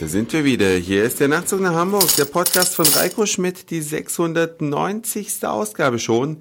Da 0.00 0.06
sind 0.06 0.32
wir 0.32 0.44
wieder. 0.44 0.68
Hier 0.76 1.02
ist 1.02 1.18
der 1.18 1.26
Nachtzug 1.26 1.60
nach 1.60 1.74
Hamburg, 1.74 2.14
der 2.14 2.24
Podcast 2.24 2.76
von 2.76 2.86
Reiko 2.86 3.26
Schmidt, 3.26 3.68
die 3.70 3.82
690. 3.82 5.44
Ausgabe 5.44 5.98
schon. 5.98 6.36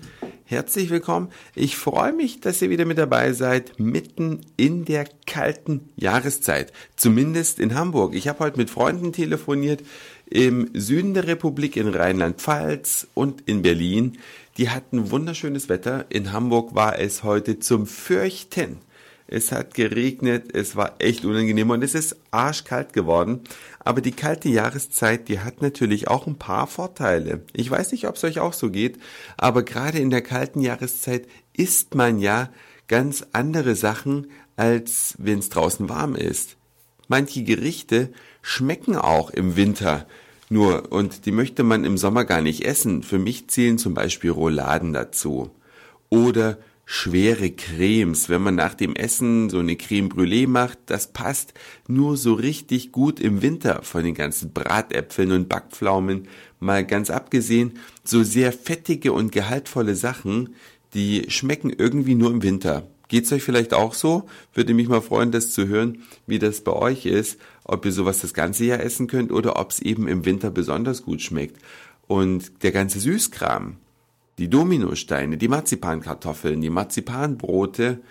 Herzlich 0.45 0.91
willkommen. 0.91 1.29
Ich 1.55 1.75
freue 1.75 2.13
mich, 2.13 2.39
dass 2.39 2.61
ihr 2.61 2.69
wieder 2.69 2.85
mit 2.85 2.99
dabei 2.99 3.33
seid, 3.33 3.79
mitten 3.79 4.41
in 4.57 4.85
der 4.85 5.09
kalten 5.25 5.89
Jahreszeit. 5.95 6.71
Zumindest 6.97 7.59
in 7.59 7.73
Hamburg. 7.73 8.13
Ich 8.13 8.27
habe 8.27 8.41
heute 8.41 8.57
mit 8.57 8.69
Freunden 8.69 9.11
telefoniert 9.11 9.81
im 10.29 10.69
Süden 10.75 11.15
der 11.15 11.25
Republik, 11.25 11.77
in 11.77 11.87
Rheinland-Pfalz 11.87 13.07
und 13.15 13.41
in 13.47 13.63
Berlin. 13.63 14.19
Die 14.59 14.69
hatten 14.69 15.09
wunderschönes 15.09 15.67
Wetter. 15.67 16.05
In 16.09 16.31
Hamburg 16.31 16.75
war 16.75 16.99
es 16.99 17.23
heute 17.23 17.57
zum 17.57 17.87
Fürchten. 17.87 18.77
Es 19.27 19.51
hat 19.51 19.73
geregnet, 19.73 20.55
es 20.55 20.75
war 20.75 20.95
echt 20.99 21.25
unangenehm 21.25 21.69
und 21.69 21.83
es 21.83 21.95
ist 21.95 22.15
arschkalt 22.31 22.93
geworden. 22.93 23.41
Aber 23.79 24.01
die 24.01 24.13
kalte 24.13 24.47
Jahreszeit, 24.47 25.27
die 25.27 25.39
hat 25.39 25.61
natürlich 25.61 26.07
auch 26.07 26.27
ein 26.27 26.37
paar 26.37 26.67
Vorteile. 26.67 27.41
Ich 27.53 27.69
weiß 27.69 27.91
nicht, 27.91 28.07
ob 28.07 28.15
es 28.15 28.23
euch 28.23 28.39
auch 28.39 28.53
so 28.53 28.71
geht, 28.71 28.97
aber 29.35 29.63
gerade 29.63 29.99
in 29.99 30.09
der 30.09 30.21
kalten 30.21 30.61
Jahreszeit 30.61 31.27
isst 31.53 31.93
man 31.93 32.19
ja 32.19 32.49
ganz 32.87 33.25
andere 33.33 33.75
Sachen, 33.75 34.27
als 34.55 35.15
wenn 35.17 35.39
es 35.39 35.49
draußen 35.49 35.89
warm 35.89 36.15
ist. 36.15 36.55
Manche 37.09 37.43
Gerichte 37.43 38.11
schmecken 38.41 38.95
auch 38.95 39.29
im 39.29 39.55
Winter 39.57 40.07
nur 40.49 40.91
und 40.91 41.25
die 41.25 41.31
möchte 41.31 41.63
man 41.63 41.83
im 41.83 41.97
Sommer 41.97 42.23
gar 42.23 42.41
nicht 42.41 42.65
essen. 42.65 43.03
Für 43.03 43.19
mich 43.19 43.49
zählen 43.49 43.77
zum 43.77 43.93
Beispiel 43.93 44.31
Rouladen 44.31 44.93
dazu. 44.93 45.51
Oder 46.09 46.57
schwere 46.89 47.51
Cremes. 47.51 48.29
Wenn 48.29 48.41
man 48.41 48.55
nach 48.55 48.73
dem 48.73 48.95
Essen 48.95 49.49
so 49.49 49.59
eine 49.59 49.75
Creme 49.75 50.07
Brûlée 50.07 50.47
macht, 50.47 50.79
das 50.85 51.11
passt 51.11 51.53
nur 51.89 52.15
so 52.15 52.33
richtig 52.33 52.93
gut 52.93 53.19
im 53.19 53.41
Winter 53.41 53.83
von 53.83 54.05
den 54.05 54.13
ganzen 54.13 54.53
Bratäpfeln 54.53 55.33
und 55.33 55.49
Backpflaumen. 55.49 56.29
Mal 56.61 56.85
ganz 56.85 57.09
abgesehen, 57.09 57.73
so 58.05 58.23
sehr 58.23 58.53
fettige 58.53 59.11
und 59.11 59.33
gehaltvolle 59.33 59.95
Sachen, 59.95 60.55
die 60.93 61.25
schmecken 61.27 61.71
irgendwie 61.77 62.15
nur 62.15 62.31
im 62.31 62.41
Winter. 62.41 62.87
Geht's 63.09 63.33
euch 63.33 63.43
vielleicht 63.43 63.73
auch 63.73 63.93
so? 63.93 64.29
Würde 64.53 64.73
mich 64.73 64.87
mal 64.87 65.01
freuen, 65.01 65.33
das 65.33 65.51
zu 65.51 65.67
hören, 65.67 66.03
wie 66.25 66.39
das 66.39 66.61
bei 66.61 66.71
euch 66.71 67.05
ist, 67.05 67.37
ob 67.65 67.85
ihr 67.85 67.91
sowas 67.91 68.19
das 68.19 68.33
ganze 68.33 68.63
Jahr 68.63 68.79
essen 68.79 69.07
könnt 69.07 69.33
oder 69.33 69.59
ob 69.59 69.71
es 69.71 69.81
eben 69.81 70.07
im 70.07 70.23
Winter 70.23 70.51
besonders 70.51 71.03
gut 71.03 71.21
schmeckt. 71.21 71.61
Und 72.07 72.63
der 72.63 72.71
ganze 72.71 73.01
Süßkram, 73.01 73.75
die 74.37 74.49
Dominosteine, 74.49 75.37
die 75.37 75.47
Marzipankartoffeln, 75.47 76.61
die 76.61 76.69
Marzipanbrote, 76.69 78.01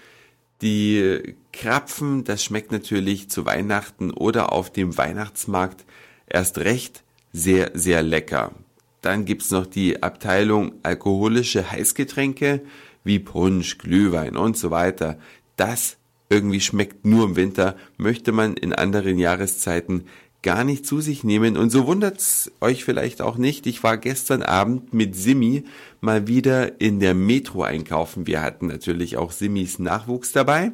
die 0.62 1.36
Krapfen, 1.52 2.24
das 2.24 2.42
schmeckt 2.42 2.72
natürlich 2.72 3.28
zu 3.28 3.44
Weihnachten 3.44 4.10
oder 4.10 4.52
auf 4.52 4.72
dem 4.72 4.96
Weihnachtsmarkt 4.96 5.84
erst 6.26 6.58
recht 6.58 7.02
sehr, 7.32 7.70
sehr 7.74 8.02
lecker. 8.02 8.52
Dann 9.02 9.24
gibt's 9.24 9.50
noch 9.50 9.66
die 9.66 10.02
Abteilung 10.02 10.72
alkoholische 10.82 11.70
Heißgetränke 11.70 12.62
wie 13.04 13.18
Punsch, 13.18 13.78
Glühwein 13.78 14.36
und 14.36 14.56
so 14.56 14.70
weiter. 14.70 15.18
Das 15.56 15.96
irgendwie 16.28 16.60
schmeckt 16.60 17.04
nur 17.04 17.24
im 17.24 17.36
Winter, 17.36 17.76
möchte 17.98 18.32
man 18.32 18.56
in 18.56 18.72
anderen 18.72 19.18
Jahreszeiten 19.18 20.06
gar 20.46 20.62
nicht 20.62 20.86
zu 20.86 21.00
sich 21.00 21.24
nehmen. 21.24 21.56
Und 21.56 21.70
so 21.70 21.88
wundert's 21.88 22.52
euch 22.60 22.84
vielleicht 22.84 23.20
auch 23.20 23.36
nicht. 23.36 23.66
Ich 23.66 23.82
war 23.82 23.96
gestern 23.96 24.44
Abend 24.44 24.94
mit 24.94 25.16
Simi 25.16 25.64
mal 26.00 26.28
wieder 26.28 26.80
in 26.80 27.00
der 27.00 27.14
Metro 27.14 27.64
einkaufen. 27.64 28.28
Wir 28.28 28.42
hatten 28.42 28.68
natürlich 28.68 29.16
auch 29.16 29.32
Simis 29.32 29.80
Nachwuchs 29.80 30.30
dabei. 30.30 30.70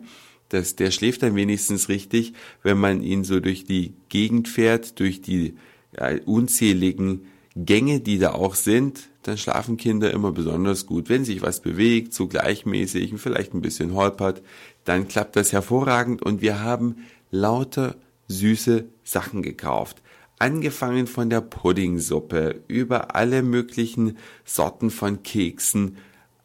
Das, 0.50 0.76
der 0.76 0.90
schläft 0.90 1.22
dann 1.22 1.36
wenigstens 1.36 1.88
richtig, 1.88 2.34
wenn 2.62 2.76
man 2.76 3.02
ihn 3.02 3.24
so 3.24 3.40
durch 3.40 3.64
die 3.64 3.94
Gegend 4.10 4.46
fährt, 4.46 5.00
durch 5.00 5.22
die 5.22 5.54
ja, 5.98 6.10
unzähligen 6.26 7.22
Gänge, 7.56 8.00
die 8.00 8.18
da 8.18 8.32
auch 8.32 8.56
sind, 8.56 9.08
dann 9.22 9.38
schlafen 9.38 9.78
Kinder 9.78 10.10
immer 10.10 10.32
besonders 10.32 10.84
gut. 10.84 11.08
Wenn 11.08 11.24
sich 11.24 11.40
was 11.40 11.60
bewegt, 11.60 12.12
so 12.12 12.26
gleichmäßig 12.28 13.12
und 13.12 13.18
vielleicht 13.18 13.54
ein 13.54 13.62
bisschen 13.62 13.94
holpert, 13.94 14.42
dann 14.84 15.08
klappt 15.08 15.34
das 15.34 15.50
hervorragend 15.50 16.22
und 16.22 16.42
wir 16.42 16.60
haben 16.60 17.06
lauter 17.30 17.96
süße 18.32 18.86
Sachen 19.04 19.42
gekauft. 19.42 20.02
Angefangen 20.38 21.06
von 21.06 21.30
der 21.30 21.40
Puddingsuppe 21.40 22.62
über 22.66 23.14
alle 23.14 23.42
möglichen 23.42 24.18
Sorten 24.44 24.90
von 24.90 25.22
Keksen. 25.22 25.98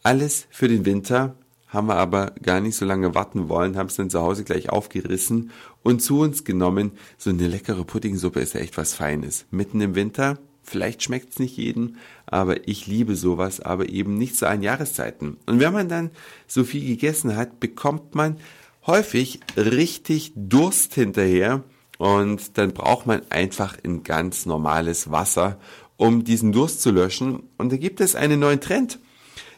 Alles 0.03 0.47
für 0.51 0.67
den 0.67 0.85
Winter, 0.85 1.35
haben 1.67 1.87
wir 1.87 1.95
aber 1.95 2.33
gar 2.41 2.61
nicht 2.61 2.75
so 2.75 2.85
lange 2.85 3.13
warten 3.13 3.49
wollen, 3.49 3.77
haben 3.77 3.87
es 3.87 3.95
dann 3.95 4.09
zu 4.09 4.21
Hause 4.21 4.43
gleich 4.43 4.69
aufgerissen 4.69 5.51
und 5.83 6.01
zu 6.01 6.19
uns 6.19 6.43
genommen. 6.43 6.91
So 7.17 7.29
eine 7.29 7.47
leckere 7.47 7.83
Puddingsuppe 7.83 8.39
ist 8.39 8.53
ja 8.53 8.61
echt 8.61 8.77
was 8.77 8.93
Feines. 8.93 9.45
Mitten 9.51 9.81
im 9.81 9.95
Winter, 9.95 10.39
vielleicht 10.63 11.03
schmeckt 11.03 11.33
es 11.33 11.39
nicht 11.39 11.57
jedem, 11.57 11.95
aber 12.25 12.67
ich 12.67 12.87
liebe 12.87 13.15
sowas, 13.15 13.59
aber 13.59 13.89
eben 13.89 14.17
nicht 14.17 14.37
zu 14.37 14.47
allen 14.47 14.63
Jahreszeiten. 14.63 15.37
Und 15.45 15.59
wenn 15.59 15.73
man 15.73 15.89
dann 15.89 16.11
so 16.47 16.63
viel 16.63 16.85
gegessen 16.85 17.35
hat, 17.35 17.59
bekommt 17.59 18.15
man 18.15 18.37
häufig 18.85 19.41
richtig 19.57 20.31
Durst 20.35 20.93
hinterher 20.93 21.63
und 21.97 22.58
dann 22.58 22.74
braucht 22.74 23.06
man 23.08 23.22
einfach 23.30 23.78
ein 23.84 24.03
ganz 24.03 24.46
normales 24.46 25.12
Wasser, 25.12 25.59
um 25.97 26.24
diesen 26.24 26.52
Durst 26.52 26.81
zu 26.81 26.91
löschen. 26.91 27.44
Und 27.58 27.72
da 27.72 27.78
gibt 27.78 28.02
es 28.02 28.16
einen 28.16 28.40
neuen 28.40 28.62
Trend. 28.62 29.00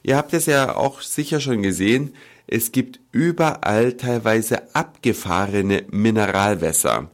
Ihr 0.04 0.16
habt 0.16 0.34
es 0.34 0.46
ja 0.46 0.76
auch 0.76 1.02
sicher 1.02 1.42
schon 1.42 1.62
gesehen. 1.62 2.14
Es 2.48 2.72
gibt 2.72 3.00
überall 3.12 3.94
teilweise 3.94 4.74
abgefahrene 4.74 5.84
Mineralwässer. 5.92 7.10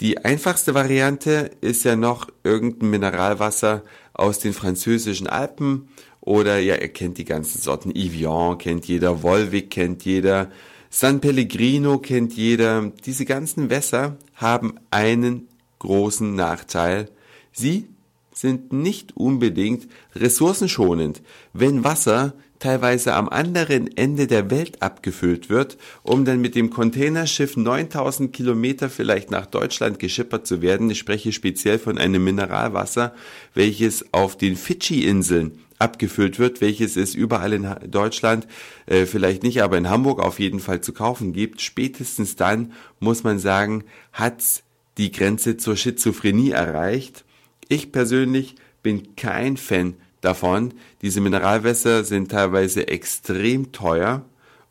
Die 0.00 0.18
einfachste 0.24 0.74
Variante 0.74 1.50
ist 1.60 1.84
ja 1.84 1.96
noch 1.96 2.28
irgendein 2.44 2.90
Mineralwasser 2.90 3.82
aus 4.12 4.38
den 4.38 4.52
französischen 4.52 5.26
Alpen 5.26 5.88
oder 6.20 6.58
ja, 6.58 6.74
ihr 6.74 6.88
kennt 6.88 7.18
die 7.18 7.24
ganzen 7.24 7.60
Sorten. 7.60 7.94
Evian 7.94 8.58
kennt 8.58 8.86
jeder, 8.86 9.22
Volvic 9.22 9.70
kennt 9.70 10.04
jeder, 10.04 10.50
San 10.98 11.20
Pellegrino 11.20 11.98
kennt 11.98 12.32
jeder. 12.32 12.90
Diese 13.04 13.26
ganzen 13.26 13.68
Wässer 13.68 14.16
haben 14.34 14.76
einen 14.90 15.46
großen 15.78 16.34
Nachteil. 16.34 17.10
Sie 17.52 17.86
sind 18.32 18.72
nicht 18.72 19.14
unbedingt 19.14 19.88
ressourcenschonend. 20.14 21.20
Wenn 21.52 21.84
Wasser 21.84 22.32
teilweise 22.58 23.14
am 23.14 23.28
anderen 23.28 23.96
Ende 23.96 24.26
der 24.26 24.50
Welt 24.50 24.82
abgefüllt 24.82 25.48
wird, 25.48 25.76
um 26.02 26.24
dann 26.24 26.40
mit 26.40 26.54
dem 26.54 26.70
Containerschiff 26.70 27.56
9000 27.56 28.32
Kilometer 28.32 28.88
vielleicht 28.90 29.30
nach 29.30 29.46
Deutschland 29.46 29.98
geschippert 29.98 30.46
zu 30.46 30.62
werden. 30.62 30.90
Ich 30.90 30.98
spreche 30.98 31.32
speziell 31.32 31.78
von 31.78 31.98
einem 31.98 32.24
Mineralwasser, 32.24 33.14
welches 33.54 34.12
auf 34.12 34.36
den 34.36 34.56
Fidschi-Inseln 34.56 35.58
abgefüllt 35.78 36.38
wird, 36.38 36.60
welches 36.60 36.96
es 36.96 37.14
überall 37.14 37.52
in 37.52 37.68
Deutschland, 37.90 38.46
äh, 38.86 39.04
vielleicht 39.06 39.42
nicht, 39.42 39.62
aber 39.62 39.76
in 39.76 39.90
Hamburg 39.90 40.20
auf 40.20 40.38
jeden 40.38 40.60
Fall 40.60 40.80
zu 40.80 40.92
kaufen 40.92 41.32
gibt. 41.32 41.60
Spätestens 41.60 42.36
dann, 42.36 42.72
muss 42.98 43.24
man 43.24 43.38
sagen, 43.38 43.84
hat's 44.12 44.62
die 44.96 45.12
Grenze 45.12 45.58
zur 45.58 45.76
Schizophrenie 45.76 46.52
erreicht. 46.52 47.24
Ich 47.68 47.92
persönlich 47.92 48.54
bin 48.82 49.16
kein 49.16 49.56
Fan 49.56 49.94
davon. 50.20 50.74
Diese 51.02 51.20
Mineralwässer 51.20 52.04
sind 52.04 52.30
teilweise 52.30 52.88
extrem 52.88 53.72
teuer 53.72 54.24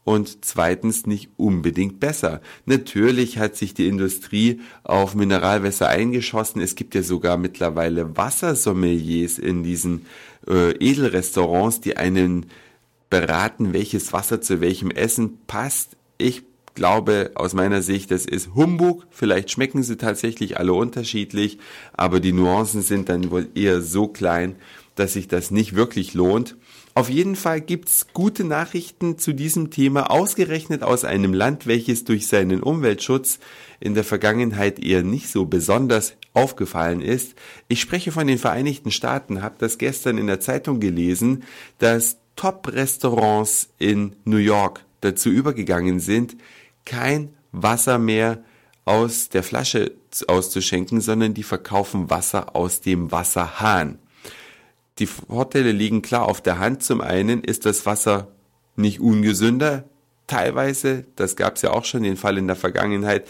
und 0.06 0.46
zweitens 0.46 1.08
nicht 1.08 1.32
unbedingt 1.36 2.00
besser. 2.00 2.40
Natürlich 2.66 3.40
hat 3.40 3.56
sich 3.56 3.74
die 3.74 3.88
Industrie 3.88 4.62
auf 4.84 5.16
Mineralwässer 5.16 5.90
eingeschossen. 5.90 6.62
Es 6.62 6.76
gibt 6.76 6.94
ja 6.96 7.02
sogar 7.02 7.38
mittlerweile 7.38 8.16
Wassersommeliers 8.16 9.40
in 9.40 9.64
diesen 9.64 10.06
äh, 10.48 10.72
Edelrestaurants, 10.74 11.82
die 11.82 11.98
einen 11.98 12.46
beraten, 13.10 13.74
welches 13.74 14.14
Wasser 14.14 14.42
zu 14.42 14.62
welchem 14.62 14.92
Essen 14.92 15.40
passt. 15.48 15.98
Ich 16.18 16.44
glaube 16.76 17.32
aus 17.34 17.54
meiner 17.54 17.82
Sicht, 17.82 18.12
das 18.12 18.26
ist 18.26 18.54
Humbug. 18.54 19.08
Vielleicht 19.10 19.50
schmecken 19.50 19.82
sie 19.82 19.98
tatsächlich 19.98 20.60
alle 20.60 20.74
unterschiedlich, 20.74 21.58
aber 21.94 22.20
die 22.20 22.34
Nuancen 22.34 22.84
sind 22.84 23.10
dann 23.10 23.32
wohl 23.32 23.48
eher 23.56 23.82
so 23.82 24.08
klein, 24.08 24.56
dass 24.96 25.14
sich 25.14 25.28
das 25.28 25.52
nicht 25.52 25.76
wirklich 25.76 26.14
lohnt. 26.14 26.56
Auf 26.94 27.10
jeden 27.10 27.36
Fall 27.36 27.62
gibt's 27.62 28.08
gute 28.14 28.46
Nachrichten 28.46 29.18
zu 29.18 29.34
diesem 29.34 29.70
Thema, 29.70 30.10
ausgerechnet 30.10 30.82
aus 30.82 31.04
einem 31.04 31.34
Land, 31.34 31.68
welches 31.68 32.06
durch 32.06 32.28
seinen 32.28 32.64
Umweltschutz 32.64 33.40
in 33.80 33.94
der 33.94 34.06
Vergangenheit 34.06 34.80
eher 34.80 35.04
nicht 35.04 35.30
so 35.30 35.46
besonders 35.46 36.16
aufgefallen 36.34 37.02
ist. 37.02 37.36
Ich 37.68 37.82
spreche 37.82 38.12
von 38.12 38.28
den 38.28 38.38
Vereinigten 38.38 38.92
Staaten, 38.92 39.42
habe 39.42 39.56
das 39.58 39.78
gestern 39.78 40.18
in 40.18 40.28
der 40.28 40.40
Zeitung 40.40 40.80
gelesen, 40.80 41.44
dass 41.80 42.18
Top-Restaurants 42.38 43.70
in 43.78 44.16
New 44.24 44.38
York 44.38 44.86
dazu 45.02 45.30
übergegangen 45.30 46.00
sind, 46.00 46.36
kein 46.86 47.34
Wasser 47.52 48.00
mehr 48.00 48.44
aus 48.86 49.30
der 49.30 49.44
Flasche 49.44 49.94
auszuschenken, 50.28 51.02
sondern 51.02 51.34
die 51.34 51.44
verkaufen 51.44 52.10
Wasser 52.10 52.56
aus 52.56 52.82
dem 52.82 53.12
Wasserhahn. 53.12 54.00
Die 55.00 55.08
Vorteile 55.08 55.72
liegen 55.72 56.02
klar 56.02 56.26
auf 56.26 56.42
der 56.42 56.60
Hand. 56.60 56.84
Zum 56.84 57.02
einen 57.02 57.44
ist 57.44 57.66
das 57.66 57.86
Wasser 57.86 58.30
nicht 58.78 59.00
ungesünder, 59.00 59.84
teilweise, 60.28 61.06
das 61.16 61.36
gab 61.36 61.56
es 61.56 61.62
ja 61.62 61.72
auch 61.72 61.86
schon 61.86 62.04
den 62.04 62.18
Fall 62.18 62.38
in 62.38 62.48
der 62.48 62.56
Vergangenheit, 62.56 63.28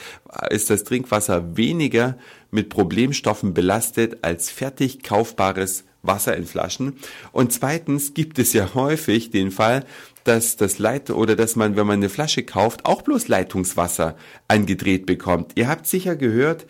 ist 0.49 0.69
das 0.69 0.83
Trinkwasser 0.83 1.57
weniger 1.57 2.17
mit 2.51 2.69
Problemstoffen 2.69 3.53
belastet 3.53 4.19
als 4.23 4.49
fertig 4.49 5.03
kaufbares 5.03 5.83
Wasser 6.03 6.37
in 6.37 6.45
Flaschen. 6.45 6.97
Und 7.31 7.51
zweitens 7.51 8.13
gibt 8.13 8.39
es 8.39 8.53
ja 8.53 8.73
häufig 8.75 9.31
den 9.31 9.51
Fall, 9.51 9.85
dass 10.23 10.55
das 10.55 10.79
Leit 10.79 11.09
oder 11.09 11.35
dass 11.35 11.55
man, 11.55 11.75
wenn 11.75 11.87
man 11.87 11.99
eine 11.99 12.09
Flasche 12.09 12.43
kauft, 12.43 12.85
auch 12.85 13.01
bloß 13.01 13.27
Leitungswasser 13.27 14.15
angedreht 14.47 15.05
bekommt. 15.05 15.53
Ihr 15.55 15.67
habt 15.67 15.87
sicher 15.87 16.15
gehört, 16.15 16.65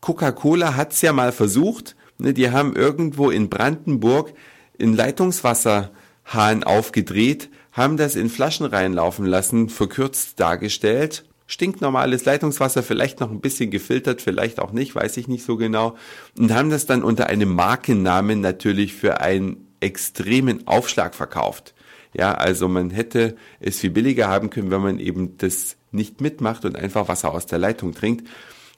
Coca-Cola 0.00 0.76
hat's 0.76 1.02
ja 1.02 1.12
mal 1.12 1.32
versucht. 1.32 1.96
Ne, 2.18 2.34
die 2.34 2.50
haben 2.50 2.74
irgendwo 2.74 3.30
in 3.30 3.48
Brandenburg 3.48 4.32
in 4.76 4.94
Leitungswasserhahn 4.94 6.64
aufgedreht, 6.64 7.48
haben 7.72 7.96
das 7.96 8.16
in 8.16 8.28
Flaschen 8.28 8.66
reinlaufen 8.66 9.24
lassen, 9.24 9.68
verkürzt 9.68 10.40
dargestellt. 10.40 11.24
Stinknormales 11.46 12.24
Leitungswasser, 12.24 12.82
vielleicht 12.82 13.20
noch 13.20 13.30
ein 13.30 13.40
bisschen 13.40 13.70
gefiltert, 13.70 14.20
vielleicht 14.20 14.58
auch 14.58 14.72
nicht, 14.72 14.94
weiß 14.94 15.16
ich 15.16 15.28
nicht 15.28 15.44
so 15.44 15.56
genau. 15.56 15.96
Und 16.36 16.52
haben 16.52 16.70
das 16.70 16.86
dann 16.86 17.02
unter 17.02 17.28
einem 17.28 17.54
Markennamen 17.54 18.40
natürlich 18.40 18.94
für 18.94 19.20
einen 19.20 19.68
extremen 19.80 20.66
Aufschlag 20.66 21.14
verkauft. 21.14 21.74
Ja, 22.12 22.34
also 22.34 22.68
man 22.68 22.90
hätte 22.90 23.36
es 23.60 23.78
viel 23.78 23.90
billiger 23.90 24.28
haben 24.28 24.50
können, 24.50 24.70
wenn 24.70 24.82
man 24.82 24.98
eben 24.98 25.38
das 25.38 25.76
nicht 25.92 26.20
mitmacht 26.20 26.64
und 26.64 26.76
einfach 26.76 27.08
Wasser 27.08 27.32
aus 27.32 27.46
der 27.46 27.58
Leitung 27.58 27.94
trinkt. 27.94 28.28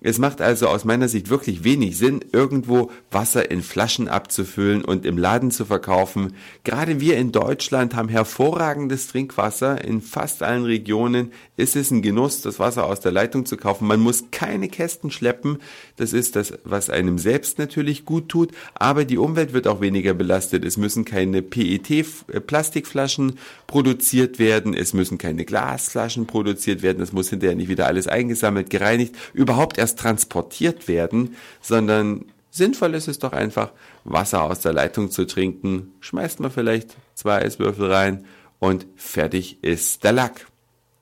Es 0.02 0.18
macht 0.18 0.40
also 0.40 0.68
aus 0.68 0.86
meiner 0.86 1.08
Sicht 1.08 1.28
wirklich 1.28 1.62
wenig 1.62 1.98
Sinn, 1.98 2.24
irgendwo 2.32 2.90
Wasser 3.10 3.50
in 3.50 3.62
Flaschen 3.62 4.08
abzufüllen 4.08 4.82
und 4.82 5.04
im 5.04 5.18
Laden 5.18 5.50
zu 5.50 5.66
verkaufen. 5.66 6.34
Gerade 6.64 7.00
wir 7.00 7.18
in 7.18 7.32
Deutschland 7.32 7.94
haben 7.94 8.08
hervorragendes 8.08 9.08
Trinkwasser. 9.08 9.84
In 9.84 10.00
fast 10.00 10.42
allen 10.42 10.64
Regionen 10.64 11.32
ist 11.58 11.76
es 11.76 11.90
ein 11.90 12.00
Genuss, 12.00 12.40
das 12.40 12.58
Wasser 12.58 12.86
aus 12.86 13.00
der 13.00 13.12
Leitung 13.12 13.44
zu 13.44 13.58
kaufen. 13.58 13.86
Man 13.86 14.00
muss 14.00 14.24
keine 14.30 14.68
Kästen 14.68 15.10
schleppen. 15.10 15.58
Das 15.96 16.14
ist 16.14 16.34
das, 16.34 16.54
was 16.64 16.88
einem 16.88 17.18
selbst 17.18 17.58
natürlich 17.58 18.06
gut 18.06 18.30
tut. 18.30 18.52
Aber 18.74 19.04
die 19.04 19.18
Umwelt 19.18 19.52
wird 19.52 19.66
auch 19.66 19.82
weniger 19.82 20.14
belastet. 20.14 20.64
Es 20.64 20.78
müssen 20.78 21.04
keine 21.04 21.42
PET-Plastikflaschen 21.42 23.38
produziert 23.66 24.38
werden. 24.38 24.72
Es 24.72 24.94
müssen 24.94 25.18
keine 25.18 25.44
Glasflaschen 25.44 26.26
produziert 26.26 26.80
werden. 26.80 27.02
Es 27.02 27.12
muss 27.12 27.28
hinterher 27.28 27.56
nicht 27.56 27.68
wieder 27.68 27.86
alles 27.86 28.08
eingesammelt, 28.08 28.70
gereinigt. 28.70 29.14
Überhaupt 29.34 29.76
erst 29.76 29.89
erst 29.90 29.98
transportiert 29.98 30.88
werden, 30.88 31.36
sondern 31.60 32.26
sinnvoll 32.50 32.94
ist 32.94 33.08
es 33.08 33.18
doch 33.18 33.32
einfach, 33.32 33.72
Wasser 34.04 34.42
aus 34.44 34.60
der 34.60 34.72
Leitung 34.72 35.10
zu 35.10 35.26
trinken. 35.26 35.92
Schmeißt 36.00 36.40
man 36.40 36.50
vielleicht 36.50 36.96
zwei 37.14 37.42
Eiswürfel 37.42 37.92
rein 37.92 38.24
und 38.58 38.86
fertig 38.96 39.62
ist 39.62 40.04
der 40.04 40.12
Lack. 40.12 40.46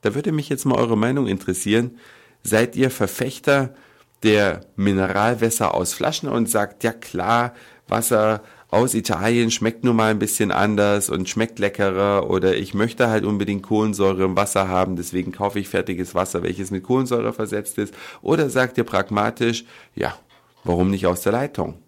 Da 0.01 0.15
würde 0.15 0.31
mich 0.31 0.49
jetzt 0.49 0.65
mal 0.65 0.77
eure 0.77 0.97
Meinung 0.97 1.27
interessieren. 1.27 1.97
Seid 2.43 2.75
ihr 2.75 2.89
Verfechter 2.89 3.75
der 4.23 4.61
Mineralwässer 4.75 5.73
aus 5.73 5.93
Flaschen 5.93 6.29
und 6.29 6.49
sagt, 6.49 6.83
ja 6.83 6.91
klar, 6.91 7.53
Wasser 7.87 8.41
aus 8.71 8.93
Italien 8.93 9.49
schmeckt 9.49 9.83
nun 9.83 9.95
mal 9.95 10.11
ein 10.11 10.19
bisschen 10.19 10.51
anders 10.51 11.09
und 11.09 11.27
schmeckt 11.27 11.57
leckerer 11.57 12.29
oder 12.29 12.55
ich 12.55 12.75
möchte 12.75 13.09
halt 13.09 13.25
unbedingt 13.25 13.63
Kohlensäure 13.63 14.23
im 14.23 14.35
Wasser 14.35 14.67
haben, 14.67 14.95
deswegen 14.95 15.31
kaufe 15.31 15.59
ich 15.59 15.69
fertiges 15.69 16.13
Wasser, 16.13 16.43
welches 16.43 16.69
mit 16.69 16.83
Kohlensäure 16.83 17.33
versetzt 17.33 17.79
ist. 17.79 17.95
Oder 18.21 18.49
sagt 18.51 18.77
ihr 18.77 18.83
pragmatisch, 18.83 19.65
ja, 19.95 20.15
warum 20.63 20.91
nicht 20.91 21.07
aus 21.07 21.21
der 21.21 21.31
Leitung? 21.31 21.79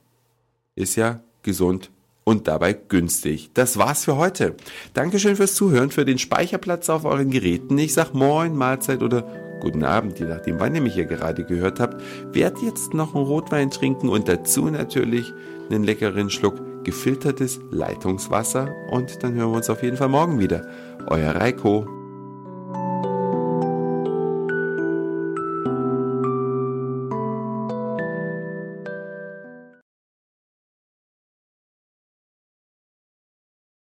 Ist 0.76 0.96
ja 0.96 1.20
gesund 1.44 1.92
und 2.24 2.48
dabei 2.48 2.74
günstig. 2.74 3.52
Das 3.54 3.78
war's 3.78 4.06
für 4.06 4.18
heute. 4.18 4.56
Dankeschön 4.96 5.36
fürs 5.36 5.54
Zuhören, 5.54 5.92
für 5.92 6.06
den 6.06 6.18
Speicherplatz 6.18 6.90
auf 6.90 7.06
euren 7.06 7.30
Geräten. 7.30 7.78
Ich 7.78 7.94
sag 7.94 8.16
Moin, 8.16 8.56
Mahlzeit 8.56 9.04
oder 9.04 9.28
guten 9.60 9.84
Abend, 9.84 10.20
je 10.20 10.26
nachdem, 10.26 10.60
wann 10.60 10.74
ihr 10.74 10.82
mich 10.82 10.96
hier 10.96 11.06
gerade 11.06 11.44
gehört 11.46 11.80
habt. 11.80 12.02
Werd 12.34 12.60
jetzt 12.64 12.96
noch 12.96 13.14
einen 13.14 13.26
Rotwein 13.26 13.70
trinken 13.70 14.10
und 14.10 14.28
dazu 14.28 14.66
natürlich 14.66 15.32
einen 15.70 15.84
leckeren 15.84 16.32
Schluck 16.32 16.71
gefiltertes 16.84 17.60
Leitungswasser 17.72 18.74
und 18.90 19.24
dann 19.24 19.34
hören 19.34 19.52
wir 19.52 19.58
uns 19.58 19.70
auf 19.70 19.84
jeden 19.84 19.98
Fall 19.98 20.10
morgen 20.10 20.40
wieder. 20.40 20.66
Euer 21.08 21.36
Reiko. 21.36 22.01